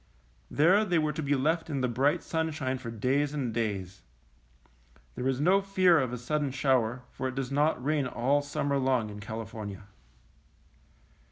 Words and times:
There 0.49 0.83
they 0.83 0.97
were 0.97 1.13
to 1.13 1.21
be 1.21 1.35
left 1.35 1.69
in 1.69 1.81
the 1.81 1.87
bright 1.87 2.23
sun 2.23 2.49
shine 2.49 2.79
for 2.79 2.89
days 2.89 3.35
and 3.35 3.53
days. 3.53 4.01
There 5.13 5.27
is 5.27 5.39
no 5.39 5.61
fear 5.61 5.99
of 5.99 6.11
a 6.11 6.17
sudden 6.17 6.49
shower, 6.49 7.03
for 7.11 7.27
it 7.27 7.35
does 7.35 7.51
not 7.51 7.85
rain 7.85 8.07
all 8.07 8.41
sum 8.41 8.69
mer 8.69 8.79
long 8.79 9.11
in 9.11 9.19
California. 9.19 9.83